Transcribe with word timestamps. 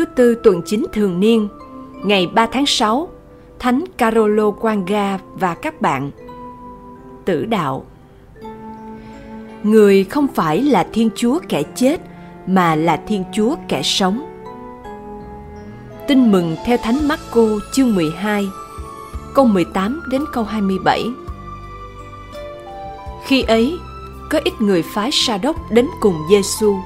thứ 0.00 0.06
tư 0.06 0.34
tuần 0.34 0.62
chính 0.66 0.86
thường 0.92 1.20
niên, 1.20 1.48
ngày 2.04 2.26
3 2.26 2.46
tháng 2.46 2.66
6, 2.66 3.08
Thánh 3.58 3.84
Carolo 3.98 4.50
Quanga 4.50 5.18
và 5.34 5.54
các 5.54 5.80
bạn. 5.80 6.10
Tử 7.24 7.44
đạo 7.44 7.84
Người 9.62 10.04
không 10.04 10.26
phải 10.34 10.62
là 10.62 10.86
Thiên 10.92 11.10
Chúa 11.14 11.38
kẻ 11.48 11.62
chết, 11.74 12.00
mà 12.46 12.74
là 12.74 12.96
Thiên 13.06 13.24
Chúa 13.32 13.54
kẻ 13.68 13.82
sống. 13.82 14.26
Tin 16.08 16.32
mừng 16.32 16.56
theo 16.66 16.76
Thánh 16.76 17.08
Marco 17.08 17.46
chương 17.72 17.94
12, 17.94 18.48
câu 19.34 19.46
18 19.46 20.02
đến 20.10 20.24
câu 20.32 20.44
27. 20.44 21.04
Khi 23.24 23.42
ấy, 23.42 23.78
có 24.30 24.40
ít 24.44 24.60
người 24.60 24.82
phái 24.82 25.10
Sa 25.12 25.38
đốc 25.38 25.72
đến 25.72 25.86
cùng 26.00 26.16
Giêsu. 26.30 26.76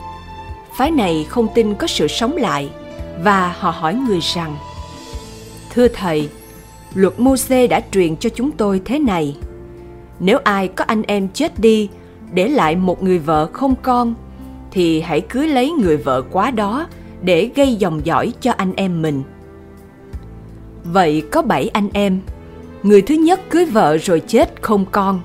Phái 0.77 0.91
này 0.91 1.27
không 1.29 1.47
tin 1.55 1.75
có 1.75 1.87
sự 1.87 2.09
sống 2.09 2.37
lại 2.37 2.71
và 3.23 3.55
họ 3.59 3.71
hỏi 3.71 3.95
người 3.95 4.21
rằng: 4.21 4.57
Thưa 5.75 5.89
thầy, 5.89 6.29
luật 6.95 7.21
Môse 7.21 7.67
đã 7.67 7.81
truyền 7.91 8.17
cho 8.17 8.31
chúng 8.31 8.51
tôi 8.51 8.83
thế 8.85 8.99
này: 8.99 9.37
nếu 10.21 10.39
ai 10.45 10.69
có 10.69 10.85
anh 10.85 11.03
em 11.03 11.29
chết 11.29 11.59
đi 11.59 11.89
để 12.33 12.49
lại 12.49 12.77
một 12.77 13.03
người 13.03 13.19
vợ 13.19 13.49
không 13.53 13.75
con 13.83 14.15
thì 14.71 15.01
hãy 15.01 15.21
cưới 15.21 15.49
lấy 15.49 15.71
người 15.71 15.97
vợ 15.97 16.23
quá 16.23 16.51
đó 16.51 16.87
để 17.23 17.51
gây 17.55 17.75
dòng 17.75 18.07
dõi 18.07 18.33
cho 18.41 18.53
anh 18.57 18.73
em 18.77 19.03
mình. 19.03 19.23
Vậy 20.85 21.23
có 21.31 21.43
bảy 21.43 21.69
anh 21.69 21.89
em. 21.93 22.21
Người 22.83 23.03
thứ 23.03 23.15
nhất 23.15 23.41
cưới 23.51 23.65
vợ 23.65 23.97
rồi 23.97 24.21
chết 24.21 24.63
không 24.63 24.85
con. 24.93 25.21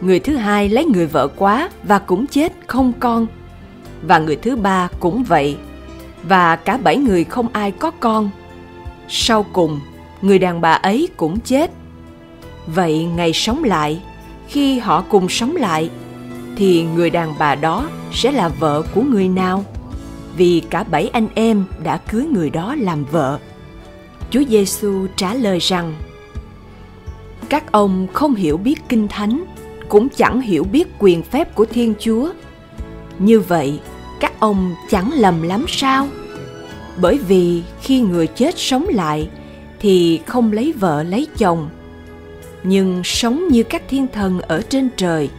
Người 0.00 0.20
thứ 0.20 0.36
hai 0.36 0.68
lấy 0.68 0.84
người 0.84 1.06
vợ 1.06 1.28
quá 1.28 1.70
và 1.84 1.98
cũng 1.98 2.26
chết 2.26 2.52
không 2.66 2.92
con. 3.00 3.26
Và 4.02 4.18
người 4.18 4.36
thứ 4.36 4.56
ba 4.56 4.88
cũng 5.00 5.24
vậy. 5.24 5.56
Và 6.22 6.56
cả 6.56 6.76
bảy 6.76 6.96
người 6.96 7.24
không 7.24 7.48
ai 7.52 7.70
có 7.70 7.90
con. 7.90 8.30
Sau 9.08 9.42
cùng, 9.52 9.80
người 10.22 10.38
đàn 10.38 10.60
bà 10.60 10.72
ấy 10.72 11.08
cũng 11.16 11.40
chết. 11.40 11.70
Vậy 12.66 13.04
ngày 13.04 13.32
sống 13.32 13.64
lại, 13.64 14.02
khi 14.48 14.78
họ 14.78 15.04
cùng 15.08 15.28
sống 15.28 15.56
lại, 15.56 15.90
thì 16.56 16.82
người 16.82 17.10
đàn 17.10 17.34
bà 17.38 17.54
đó 17.54 17.88
sẽ 18.12 18.32
là 18.32 18.48
vợ 18.48 18.82
của 18.94 19.02
người 19.02 19.28
nào? 19.28 19.64
Vì 20.36 20.62
cả 20.70 20.84
bảy 20.84 21.08
anh 21.12 21.28
em 21.34 21.64
đã 21.84 21.96
cưới 21.96 22.26
người 22.26 22.50
đó 22.50 22.74
làm 22.78 23.04
vợ. 23.04 23.38
Chúa 24.30 24.42
Giêsu 24.48 25.06
trả 25.16 25.34
lời 25.34 25.58
rằng: 25.58 25.94
Các 27.48 27.72
ông 27.72 28.06
không 28.12 28.34
hiểu 28.34 28.56
biết 28.56 28.78
kinh 28.88 29.08
thánh, 29.08 29.44
cũng 29.88 30.08
chẳng 30.08 30.40
hiểu 30.40 30.64
biết 30.64 30.88
quyền 30.98 31.22
phép 31.22 31.54
của 31.54 31.64
Thiên 31.64 31.94
Chúa. 32.00 32.30
Như 33.18 33.40
vậy, 33.40 33.80
các 34.22 34.40
ông 34.40 34.74
chẳng 34.90 35.10
lầm 35.12 35.42
lắm 35.42 35.64
sao? 35.68 36.08
Bởi 36.96 37.18
vì 37.18 37.62
khi 37.80 38.00
người 38.00 38.26
chết 38.26 38.58
sống 38.58 38.86
lại 38.88 39.28
thì 39.80 40.20
không 40.26 40.52
lấy 40.52 40.72
vợ 40.72 41.02
lấy 41.02 41.26
chồng, 41.38 41.68
nhưng 42.62 43.02
sống 43.04 43.48
như 43.48 43.62
các 43.62 43.82
thiên 43.88 44.06
thần 44.12 44.40
ở 44.40 44.62
trên 44.68 44.88
trời. 44.96 45.30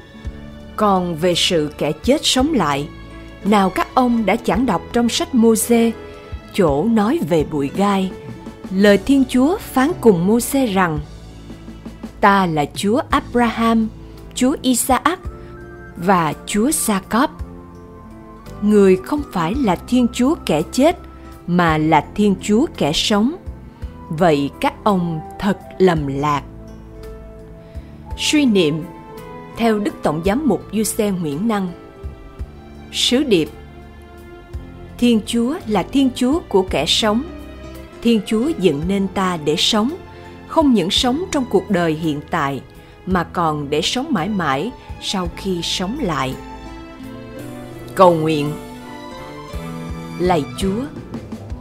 Còn 0.76 1.16
về 1.16 1.34
sự 1.36 1.74
kẻ 1.78 1.92
chết 1.92 2.22
sống 2.24 2.54
lại, 2.54 2.88
nào 3.46 3.70
các 3.70 3.88
ông 3.94 4.26
đã 4.26 4.36
chẳng 4.36 4.66
đọc 4.66 4.82
trong 4.94 5.10
sách 5.10 5.36
Môse 5.36 5.92
chỗ 6.54 6.84
nói 6.84 7.20
về 7.30 7.46
bụi 7.52 7.72
gai 7.76 8.12
lời 8.72 8.98
thiên 8.98 9.24
chúa 9.30 9.58
phán 9.58 9.92
cùng 10.02 10.28
Môse 10.28 10.66
rằng 10.66 11.00
ta 12.22 12.46
là 12.46 12.66
chúa 12.76 13.02
abraham 13.10 13.88
chúa 14.36 14.56
isaac 14.62 15.20
và 15.98 16.34
chúa 16.46 16.70
jacob 16.70 17.28
người 18.64 18.96
không 18.96 19.22
phải 19.32 19.56
là 19.56 19.76
thiên 19.76 20.08
chúa 20.14 20.36
kẻ 20.46 20.62
chết, 20.72 20.98
mà 21.48 21.78
là 21.78 22.06
thiên 22.16 22.36
chúa 22.42 22.66
kẻ 22.78 22.92
sống. 22.94 23.36
Vậy 24.10 24.50
các 24.62 24.74
ông 24.84 25.20
thật 25.40 25.58
lầm 25.78 26.08
lạc. 26.08 26.44
Suy 28.18 28.46
niệm, 28.46 28.84
theo 29.58 29.80
đức 29.80 29.94
tổng 30.04 30.22
giám 30.26 30.48
mục 30.48 30.64
du 30.74 30.84
xe 30.84 31.12
nguyễn 31.12 31.48
năng. 31.48 31.68
Sứ 32.92 33.24
điệp, 33.24 33.50
thiên 34.98 35.22
chúa 35.26 35.56
là 35.68 35.84
thiên 35.84 36.10
chúa 36.16 36.40
của 36.50 36.66
kẻ 36.70 36.86
sống. 36.86 37.24
Thiên 38.02 38.22
chúa 38.26 38.52
dựng 38.60 38.82
nên 38.88 39.08
ta 39.08 39.38
để 39.46 39.56
sống, 39.58 39.92
không 40.48 40.74
những 40.74 40.90
sống 40.90 41.24
trong 41.32 41.46
cuộc 41.50 41.70
đời 41.70 41.94
hiện 41.94 42.22
tại, 42.32 42.62
mà 43.06 43.24
còn 43.24 43.70
để 43.70 43.82
sống 43.82 44.08
mãi 44.10 44.30
mãi 44.30 44.72
sau 45.02 45.30
khi 45.38 45.62
sống 45.64 45.98
lại 46.02 46.36
cầu 47.96 48.14
nguyện. 48.14 48.52
Lạy 50.20 50.44
chúa 50.58 50.84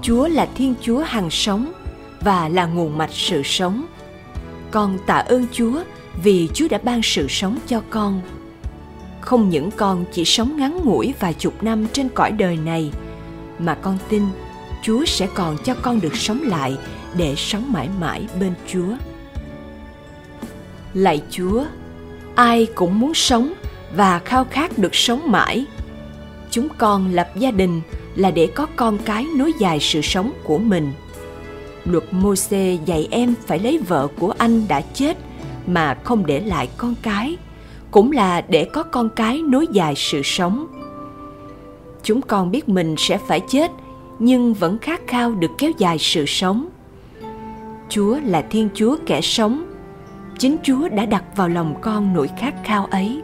chúa 0.03 0.28
là 0.28 0.48
thiên 0.54 0.75
chúa 0.81 0.98
hằng 0.98 1.31
sống 1.31 1.72
và 2.20 2.48
là 2.48 2.66
nguồn 2.66 2.98
mạch 2.98 3.12
sự 3.12 3.43
sống. 3.44 3.87
Con 4.70 4.98
tạ 5.06 5.15
ơn 5.15 5.47
chúa 5.53 5.82
vì 6.22 6.48
chúa 6.54 6.69
đã 6.69 6.78
ban 6.82 7.00
sự 7.03 7.26
sống 7.28 7.59
cho 7.66 7.82
con. 7.91 8.20
Không 9.20 9.48
những 9.48 9.70
con 9.70 10.04
chỉ 10.12 10.25
sống 10.25 10.56
ngắn 10.56 10.81
ngủi 10.84 11.15
vài 11.20 11.34
chục 11.34 11.62
năm 11.62 11.87
trên 11.93 12.09
cõi 12.09 12.32
đời 12.32 12.56
này, 12.56 12.91
mà 13.59 13.75
con 13.75 13.99
tin 14.09 14.22
chúa 14.82 15.04
sẽ 15.04 15.28
còn 15.34 15.56
cho 15.64 15.75
con 15.82 16.00
được 16.00 16.16
sống 16.16 16.43
lại 16.43 16.76
để 17.16 17.34
sống 17.37 17.72
mãi 17.72 17.88
mãi 18.00 18.26
bên 18.41 18.54
chúa. 18.72 18.97
Lạy 20.94 21.22
chúa, 21.31 21.64
ai 22.34 22.66
cũng 22.75 23.00
muốn 23.00 23.14
sống 23.14 23.53
và 23.97 24.19
khao 24.19 24.47
khát 24.50 24.78
được 24.78 24.94
sống 24.94 25.31
mãi 25.31 25.66
chúng 26.52 26.68
con 26.78 27.12
lập 27.12 27.28
gia 27.36 27.50
đình 27.50 27.80
là 28.16 28.30
để 28.30 28.46
có 28.46 28.66
con 28.76 28.98
cái 29.04 29.26
nối 29.36 29.52
dài 29.58 29.80
sự 29.80 30.00
sống 30.00 30.32
của 30.44 30.58
mình. 30.58 30.92
Luật 31.84 32.04
Môse 32.10 32.74
dạy 32.84 33.08
em 33.10 33.34
phải 33.46 33.58
lấy 33.58 33.78
vợ 33.78 34.08
của 34.18 34.34
anh 34.38 34.68
đã 34.68 34.80
chết 34.80 35.16
mà 35.66 35.94
không 36.04 36.26
để 36.26 36.40
lại 36.40 36.68
con 36.76 36.94
cái, 37.02 37.36
cũng 37.90 38.12
là 38.12 38.40
để 38.40 38.64
có 38.64 38.82
con 38.82 39.08
cái 39.08 39.42
nối 39.42 39.66
dài 39.72 39.94
sự 39.96 40.22
sống. 40.24 40.66
Chúng 42.02 42.22
con 42.22 42.50
biết 42.50 42.69
mình 42.69 42.94
sẽ 42.98 43.19
phải 43.28 43.40
chết, 43.48 43.70
nhưng 44.19 44.54
vẫn 44.54 44.78
khát 44.78 45.00
khao 45.06 45.34
được 45.34 45.50
kéo 45.58 45.70
dài 45.78 45.98
sự 45.98 46.26
sống. 46.26 46.69
Chúa 47.88 48.19
là 48.24 48.42
thiên 48.50 48.69
chúa 48.74 48.96
kẻ 49.06 49.20
sống. 49.20 49.64
Chính 50.38 50.56
chúa 50.62 50.88
đã 50.88 51.06
đặt 51.06 51.24
vào 51.36 51.48
lòng 51.48 51.74
con 51.80 52.12
nỗi 52.14 52.28
khát 52.38 52.54
khao 52.64 52.86
ấy 52.86 53.22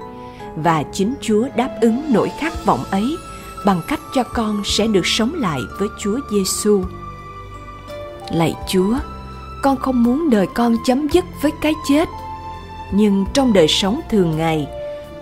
và 0.63 0.83
chính 0.93 1.15
chúa 1.21 1.49
đáp 1.57 1.71
ứng 1.81 2.03
nỗi 2.13 2.31
khát 2.39 2.67
vọng 2.67 2.85
ấy 2.91 3.17
bằng 3.67 3.81
cách 3.89 4.01
cho 4.15 4.23
con 4.23 4.63
sẽ 4.65 4.87
được 4.87 5.07
sống 5.07 5.35
lại 5.35 5.61
với 5.79 5.89
chúa 5.99 6.19
giêsu. 6.31 6.83
Lạy 8.31 8.55
chúa, 8.69 8.95
con 9.63 9.77
không 9.77 10.03
muốn 10.03 10.31
đời 10.31 10.47
con 10.55 10.77
chấm 10.87 11.09
dứt 11.09 11.25
với 11.43 11.53
cái 11.61 11.75
chết, 11.89 12.09
nhưng 12.93 13.25
trong 13.35 13.53
đời 13.53 13.69
sống 13.69 14.01
thường 14.11 14.37
ngày, 14.37 14.67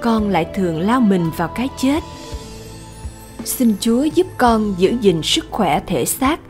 con 0.00 0.28
lại 0.28 0.46
thường 0.54 0.80
lao 0.80 1.00
mình 1.00 1.30
vào 1.36 1.48
cái 1.48 1.68
chết. 1.78 2.02
Xin 3.44 3.74
chúa 3.80 4.04
giúp 4.04 4.26
con 4.38 4.74
giữ 4.78 4.96
gìn 5.00 5.22
sức 5.22 5.46
khỏe 5.50 5.80
thể 5.86 6.04
xác 6.04 6.40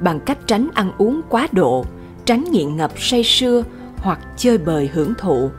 bằng 0.00 0.20
cách 0.20 0.38
tránh 0.46 0.68
ăn 0.74 0.92
uống 0.98 1.20
quá 1.28 1.48
độ, 1.52 1.84
tránh 2.24 2.44
nghiện 2.50 2.76
ngập 2.76 2.92
say 2.98 3.24
sưa 3.24 3.62
hoặc 3.96 4.18
chơi 4.36 4.58
bời 4.58 4.90
hưởng 4.92 5.14
thụ 5.18 5.50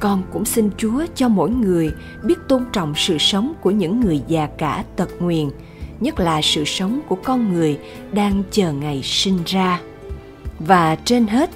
con 0.00 0.22
cũng 0.32 0.44
xin 0.44 0.70
chúa 0.76 1.06
cho 1.14 1.28
mỗi 1.28 1.50
người 1.50 1.92
biết 2.22 2.38
tôn 2.48 2.64
trọng 2.72 2.94
sự 2.96 3.18
sống 3.18 3.54
của 3.60 3.70
những 3.70 4.00
người 4.00 4.22
già 4.28 4.48
cả 4.58 4.84
tật 4.96 5.08
nguyền, 5.20 5.50
nhất 6.00 6.20
là 6.20 6.40
sự 6.42 6.64
sống 6.64 7.00
của 7.08 7.16
con 7.24 7.54
người 7.54 7.78
đang 8.12 8.42
chờ 8.50 8.72
ngày 8.72 9.00
sinh 9.02 9.38
ra. 9.46 9.80
Và 10.58 10.96
trên 11.04 11.26
hết, 11.26 11.50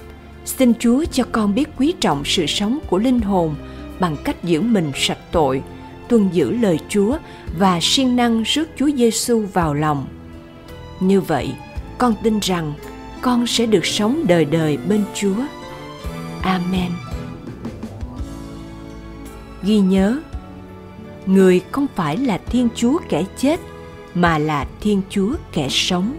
xin 0.45 0.73
chúa 0.79 1.05
cho 1.11 1.23
con 1.31 1.55
biết 1.55 1.69
quý 1.77 1.93
trọng 1.99 2.21
sự 2.25 2.45
sống 2.45 2.79
của 2.89 2.97
linh 2.97 3.21
hồn 3.21 3.55
bằng 3.99 4.15
cách 4.23 4.43
giữ 4.43 4.61
mình 4.61 4.91
sạch 4.95 5.31
tội, 5.31 5.61
tuân 6.07 6.29
giữ 6.29 6.51
lời 6.51 6.79
chúa 6.89 7.17
và 7.59 7.79
siêng 7.81 8.15
năng 8.15 8.43
rước 8.43 8.69
chúa 8.77 8.89
giêsu 8.95 9.45
vào 9.53 9.73
lòng. 9.73 10.05
Như 10.99 11.21
vậy, 11.21 11.53
con 11.97 12.13
tin 12.23 12.39
rằng 12.39 12.73
con 13.21 13.47
sẽ 13.47 13.65
được 13.65 13.85
sống 13.85 14.23
đời 14.27 14.45
đời 14.45 14.77
bên 14.77 15.03
chúa. 15.13 15.35
Amen 16.41 17.10
ghi 19.63 19.79
nhớ. 19.79 20.19
Người 21.25 21.61
không 21.71 21.87
phải 21.95 22.17
là 22.17 22.37
thiên 22.37 22.67
chúa 22.75 22.99
kẻ 23.09 23.23
chết, 23.37 23.59
mà 24.13 24.37
là 24.37 24.65
thiên 24.81 25.01
chúa 25.09 25.35
kẻ 25.51 25.67
sống. 25.69 26.17